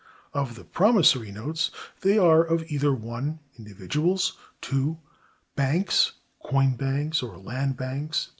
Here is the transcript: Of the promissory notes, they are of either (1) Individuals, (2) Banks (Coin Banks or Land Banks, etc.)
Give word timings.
Of 0.33 0.55
the 0.55 0.63
promissory 0.63 1.31
notes, 1.31 1.69
they 1.99 2.17
are 2.17 2.43
of 2.43 2.63
either 2.71 2.91
(1) 2.91 3.39
Individuals, 3.59 4.35
(2) 4.61 4.97
Banks 5.55 6.13
(Coin 6.43 6.71
Banks 6.75 7.21
or 7.21 7.37
Land 7.37 7.77
Banks, 7.77 8.17
etc.) 8.21 8.29